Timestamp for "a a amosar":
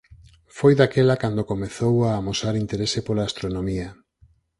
2.01-2.53